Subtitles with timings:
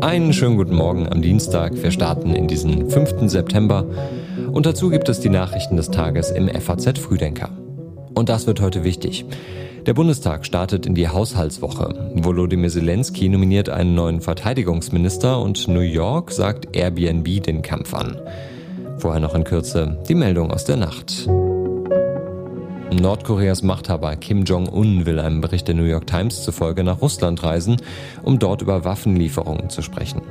[0.00, 1.80] Einen schönen guten Morgen am Dienstag.
[1.82, 3.30] Wir starten in diesen 5.
[3.30, 3.84] September
[4.50, 7.50] und dazu gibt es die Nachrichten des Tages im FAZ Frühdenker.
[8.14, 9.26] Und das wird heute wichtig.
[9.86, 12.12] Der Bundestag startet in die Haushaltswoche.
[12.14, 18.16] Volodymyr Zelensky nominiert einen neuen Verteidigungsminister und New York sagt Airbnb den Kampf an.
[18.98, 21.28] Vorher noch in Kürze die Meldung aus der Nacht.
[22.92, 27.76] Nordkoreas Machthaber Kim Jong-un will einem Bericht der New York Times zufolge nach Russland reisen,
[28.22, 30.22] um dort über Waffenlieferungen zu sprechen.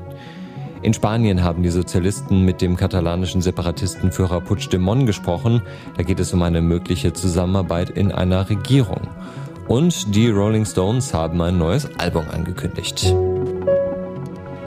[0.82, 5.62] In Spanien haben die Sozialisten mit dem katalanischen Separatistenführer Puigdemont gesprochen.
[5.98, 9.02] Da geht es um eine mögliche Zusammenarbeit in einer Regierung.
[9.68, 13.14] Und die Rolling Stones haben ein neues Album angekündigt.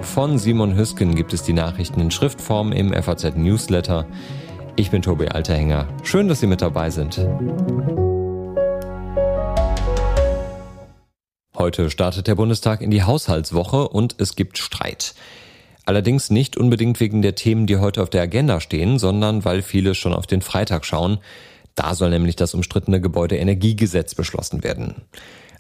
[0.02, 4.06] Von Simon Hüsken gibt es die Nachrichten in Schriftform im FAZ Newsletter.
[4.74, 5.86] Ich bin Tobi Alterhänger.
[6.02, 7.18] Schön, dass Sie mit dabei sind.
[11.54, 15.14] Heute startet der Bundestag in die Haushaltswoche und es gibt Streit.
[15.84, 19.95] Allerdings nicht unbedingt wegen der Themen, die heute auf der Agenda stehen, sondern weil viele
[19.95, 21.18] schon auf den Freitag schauen.
[21.74, 25.02] Da soll nämlich das umstrittene Gebäudeenergiegesetz beschlossen werden.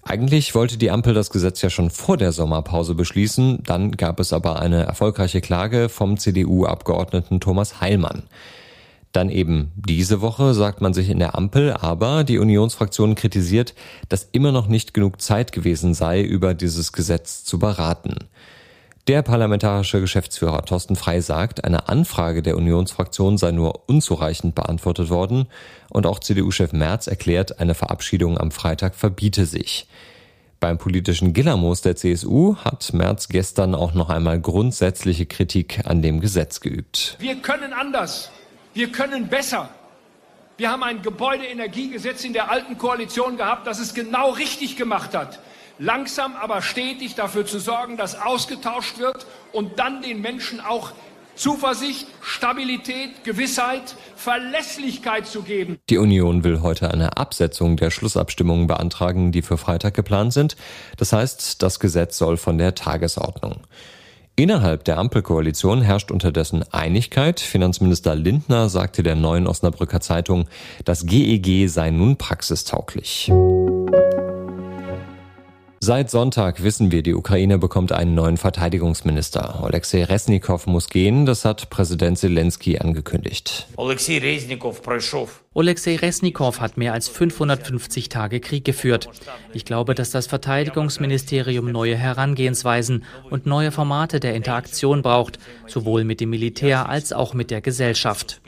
[0.02, 4.32] Eigentlich wollte die Ampel das Gesetz ja schon vor der Sommerpause beschließen, dann gab es
[4.32, 8.24] aber eine erfolgreiche Klage vom CDU-Abgeordneten Thomas Heilmann.
[9.12, 13.74] Dann eben diese Woche sagt man sich in der Ampel, aber die Unionsfraktion kritisiert,
[14.08, 18.16] dass immer noch nicht genug Zeit gewesen sei, über dieses Gesetz zu beraten.
[19.08, 25.46] Der parlamentarische Geschäftsführer Thorsten Frei sagt, eine Anfrage der Unionsfraktion sei nur unzureichend beantwortet worden
[25.90, 29.88] und auch CDU-Chef Merz erklärt, eine Verabschiedung am Freitag verbiete sich.
[30.60, 36.20] Beim politischen Gillermoos der CSU hat Merz gestern auch noch einmal grundsätzliche Kritik an dem
[36.20, 37.16] Gesetz geübt.
[37.18, 38.30] Wir können anders.
[38.74, 39.68] Wir können besser.
[40.56, 45.40] Wir haben ein Gebäudeenergiegesetz in der alten Koalition gehabt, das es genau richtig gemacht hat.
[45.78, 50.92] Langsam aber stetig dafür zu sorgen, dass ausgetauscht wird und dann den Menschen auch
[51.34, 55.78] Zuversicht, Stabilität, Gewissheit, Verlässlichkeit zu geben.
[55.88, 60.56] Die Union will heute eine Absetzung der Schlussabstimmungen beantragen, die für Freitag geplant sind.
[60.98, 63.66] Das heißt, das Gesetz soll von der Tagesordnung.
[64.34, 67.38] Innerhalb der Ampelkoalition herrscht unterdessen Einigkeit.
[67.38, 70.48] Finanzminister Lindner sagte der neuen Osnabrücker Zeitung,
[70.86, 73.30] das GEG sei nun praxistauglich.
[75.84, 79.64] Seit Sonntag wissen wir, die Ukraine bekommt einen neuen Verteidigungsminister.
[79.64, 83.66] Alexei Resnikow muss gehen, das hat Präsident Zelensky angekündigt.
[83.76, 84.18] Alexei
[85.96, 89.08] Resnikow hat mehr als 550 Tage Krieg geführt.
[89.54, 96.20] Ich glaube, dass das Verteidigungsministerium neue Herangehensweisen und neue Formate der Interaktion braucht, sowohl mit
[96.20, 98.40] dem Militär als auch mit der Gesellschaft.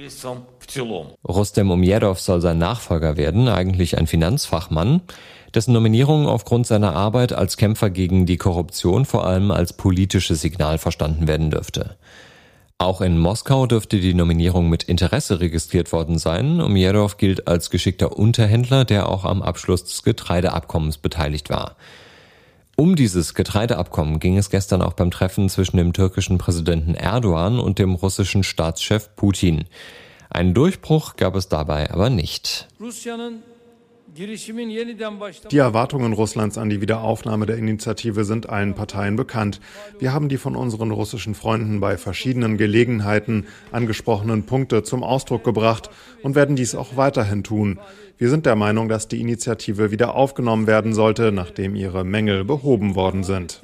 [1.27, 5.03] Rustem Umjerov soll sein Nachfolger werden, eigentlich ein Finanzfachmann
[5.55, 10.79] dessen Nominierung aufgrund seiner Arbeit als Kämpfer gegen die Korruption vor allem als politisches Signal
[10.79, 11.97] verstanden werden dürfte.
[12.79, 16.61] Auch in Moskau dürfte die Nominierung mit Interesse registriert worden sein.
[16.61, 21.77] Umjerov gilt als geschickter Unterhändler, der auch am Abschluss des Getreideabkommens beteiligt war.
[22.77, 27.79] Um dieses Getreideabkommen ging es gestern auch beim Treffen zwischen dem türkischen Präsidenten Erdogan und
[27.79, 29.67] dem russischen Staatschef Putin.
[30.29, 32.67] Einen Durchbruch gab es dabei aber nicht.
[34.17, 39.61] Die Erwartungen Russlands an die Wiederaufnahme der Initiative sind allen Parteien bekannt.
[39.99, 45.91] Wir haben die von unseren russischen Freunden bei verschiedenen Gelegenheiten angesprochenen Punkte zum Ausdruck gebracht
[46.23, 47.81] und werden dies auch weiterhin tun.
[48.17, 52.95] Wir sind der Meinung, dass die Initiative wieder aufgenommen werden sollte, nachdem ihre Mängel behoben
[52.95, 53.63] worden sind.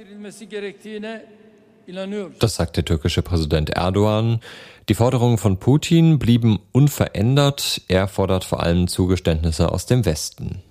[2.38, 4.40] Das sagt der türkische Präsident Erdogan.
[4.88, 7.82] Die Forderungen von Putin blieben unverändert.
[7.88, 10.62] Er fordert vor allem Zugeständnisse aus dem Westen.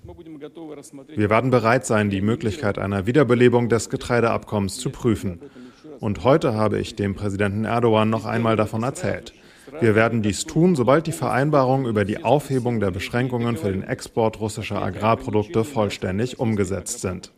[1.14, 5.40] Wir werden bereit sein, die Möglichkeit einer Wiederbelebung des Getreideabkommens zu prüfen.
[6.00, 9.34] Und heute habe ich dem Präsidenten Erdogan noch einmal davon erzählt.
[9.80, 14.40] Wir werden dies tun, sobald die Vereinbarungen über die Aufhebung der Beschränkungen für den Export
[14.40, 17.32] russischer Agrarprodukte vollständig umgesetzt sind.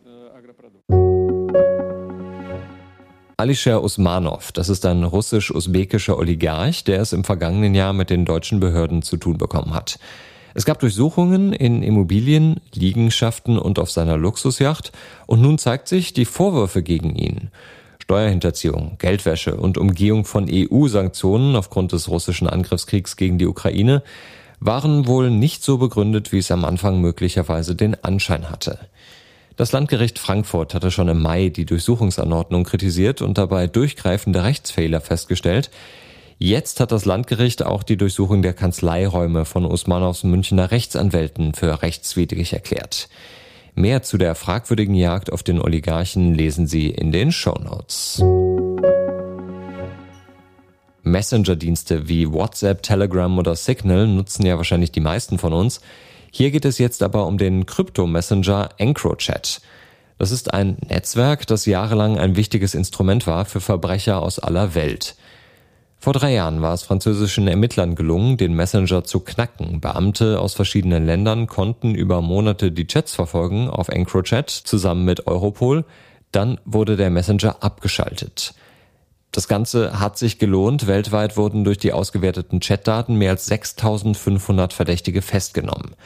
[3.42, 8.60] Alisher Usmanov, das ist ein russisch-usbekischer Oligarch, der es im vergangenen Jahr mit den deutschen
[8.60, 9.98] Behörden zu tun bekommen hat.
[10.54, 14.92] Es gab Durchsuchungen in Immobilien, Liegenschaften und auf seiner Luxusjacht
[15.26, 17.50] und nun zeigt sich die Vorwürfe gegen ihn.
[17.98, 24.04] Steuerhinterziehung, Geldwäsche und Umgehung von EU-Sanktionen aufgrund des russischen Angriffskriegs gegen die Ukraine
[24.60, 28.78] waren wohl nicht so begründet, wie es am Anfang möglicherweise den Anschein hatte.
[29.56, 35.70] Das Landgericht Frankfurt hatte schon im Mai die Durchsuchungsanordnung kritisiert und dabei durchgreifende Rechtsfehler festgestellt.
[36.38, 42.52] Jetzt hat das Landgericht auch die Durchsuchung der Kanzleiräume von Usmanows Münchner Rechtsanwälten für rechtswidrig
[42.52, 43.08] erklärt.
[43.74, 48.22] Mehr zu der fragwürdigen Jagd auf den Oligarchen lesen Sie in den Show Notes.
[51.04, 55.80] Messenger-Dienste wie WhatsApp, Telegram oder Signal nutzen ja wahrscheinlich die meisten von uns.
[56.34, 59.60] Hier geht es jetzt aber um den Krypto-Messenger EncroChat.
[60.16, 65.14] Das ist ein Netzwerk, das jahrelang ein wichtiges Instrument war für Verbrecher aus aller Welt.
[65.98, 69.82] Vor drei Jahren war es französischen Ermittlern gelungen, den Messenger zu knacken.
[69.82, 75.84] Beamte aus verschiedenen Ländern konnten über Monate die Chats verfolgen auf EncroChat zusammen mit Europol.
[76.32, 78.54] Dann wurde der Messenger abgeschaltet.
[79.32, 80.86] Das Ganze hat sich gelohnt.
[80.86, 85.96] Weltweit wurden durch die ausgewerteten Chatdaten mehr als 6500 Verdächtige festgenommen.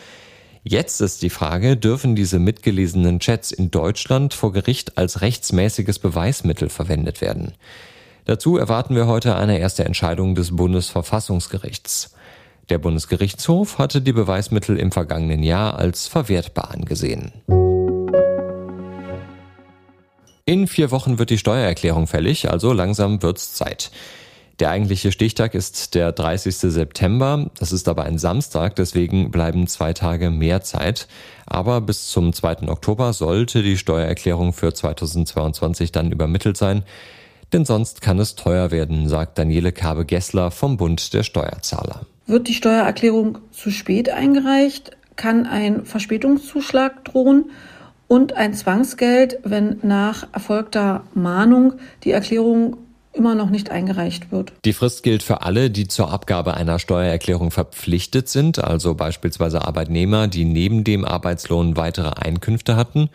[0.63, 6.69] Jetzt ist die Frage, dürfen diese mitgelesenen Chats in Deutschland vor Gericht als rechtsmäßiges Beweismittel
[6.69, 7.53] verwendet werden?
[8.25, 12.15] Dazu erwarten wir heute eine erste Entscheidung des Bundesverfassungsgerichts.
[12.69, 17.33] Der Bundesgerichtshof hatte die Beweismittel im vergangenen Jahr als verwertbar angesehen.
[20.49, 23.91] In vier Wochen wird die Steuererklärung fällig, also langsam wird's Zeit.
[24.61, 26.57] Der eigentliche Stichtag ist der 30.
[26.57, 27.51] September.
[27.59, 31.09] Das ist aber ein Samstag, deswegen bleiben zwei Tage mehr Zeit.
[31.47, 32.69] Aber bis zum 2.
[32.69, 36.85] Oktober sollte die Steuererklärung für 2022 dann übermittelt sein.
[37.53, 42.07] Denn sonst kann es teuer werden, sagt Daniele Kabe-Gessler vom Bund der Steuerzahler.
[42.29, 47.51] Wird die Steuererklärung zu spät eingereicht, kann ein Verspätungszuschlag drohen
[48.09, 51.75] und ein Zwangsgeld, wenn nach erfolgter Mahnung
[52.05, 52.77] die Erklärung
[53.13, 54.53] immer noch nicht eingereicht wird.
[54.65, 60.29] Die Frist gilt für alle, die zur Abgabe einer Steuererklärung verpflichtet sind, also beispielsweise Arbeitnehmer,
[60.29, 63.09] die neben dem Arbeitslohn weitere Einkünfte hatten,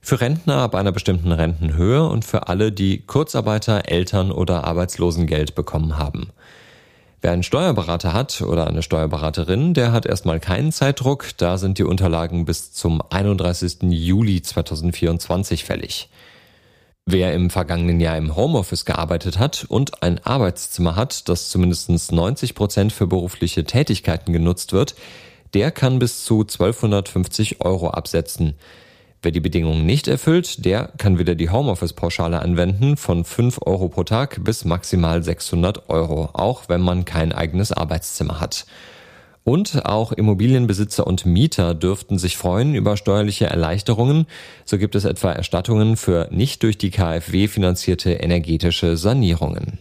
[0.00, 5.98] für Rentner ab einer bestimmten Rentenhöhe und für alle, die Kurzarbeiter, Eltern oder Arbeitslosengeld bekommen
[5.98, 6.28] haben.
[7.26, 11.30] Wer einen Steuerberater hat oder eine Steuerberaterin, der hat erstmal keinen Zeitdruck.
[11.38, 13.78] Da sind die Unterlagen bis zum 31.
[13.90, 16.08] Juli 2024 fällig.
[17.04, 22.54] Wer im vergangenen Jahr im Homeoffice gearbeitet hat und ein Arbeitszimmer hat, das zumindest 90
[22.54, 24.94] Prozent für berufliche Tätigkeiten genutzt wird,
[25.52, 28.54] der kann bis zu 1250 Euro absetzen.
[29.22, 34.04] Wer die Bedingungen nicht erfüllt, der kann wieder die Homeoffice-Pauschale anwenden von 5 Euro pro
[34.04, 38.66] Tag bis maximal 600 Euro, auch wenn man kein eigenes Arbeitszimmer hat.
[39.42, 44.26] Und auch Immobilienbesitzer und Mieter dürften sich freuen über steuerliche Erleichterungen.
[44.64, 49.78] So gibt es etwa Erstattungen für nicht durch die KfW finanzierte energetische Sanierungen.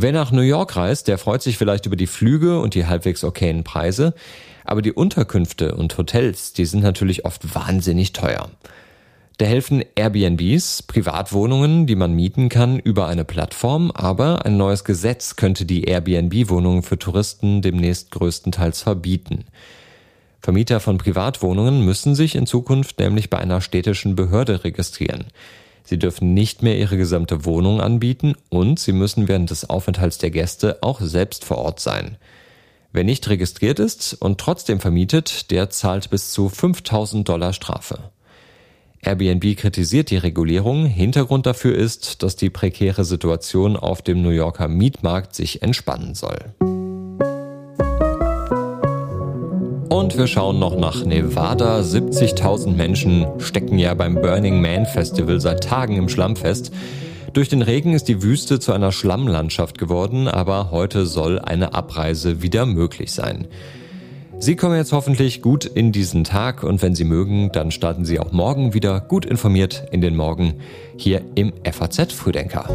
[0.00, 3.24] Wer nach New York reist, der freut sich vielleicht über die Flüge und die halbwegs
[3.24, 4.14] okayen Preise.
[4.68, 8.50] Aber die Unterkünfte und Hotels, die sind natürlich oft wahnsinnig teuer.
[9.38, 15.36] Da helfen Airbnbs, Privatwohnungen, die man mieten kann, über eine Plattform, aber ein neues Gesetz
[15.36, 19.46] könnte die Airbnb-Wohnungen für Touristen demnächst größtenteils verbieten.
[20.38, 25.28] Vermieter von Privatwohnungen müssen sich in Zukunft nämlich bei einer städtischen Behörde registrieren.
[25.82, 30.30] Sie dürfen nicht mehr ihre gesamte Wohnung anbieten und sie müssen während des Aufenthalts der
[30.30, 32.18] Gäste auch selbst vor Ort sein.
[32.98, 38.10] Wer nicht registriert ist und trotzdem vermietet, der zahlt bis zu 5000 Dollar Strafe.
[39.02, 40.84] Airbnb kritisiert die Regulierung.
[40.84, 46.40] Hintergrund dafür ist, dass die prekäre Situation auf dem New Yorker Mietmarkt sich entspannen soll.
[49.88, 51.78] Und wir schauen noch nach Nevada.
[51.78, 56.72] 70.000 Menschen stecken ja beim Burning Man Festival seit Tagen im Schlamm fest.
[57.32, 62.42] Durch den Regen ist die Wüste zu einer Schlammlandschaft geworden, aber heute soll eine Abreise
[62.42, 63.46] wieder möglich sein.
[64.40, 68.20] Sie kommen jetzt hoffentlich gut in diesen Tag und wenn Sie mögen, dann starten Sie
[68.20, 70.54] auch morgen wieder gut informiert in den Morgen
[70.96, 72.68] hier im FAZ Frühdenker.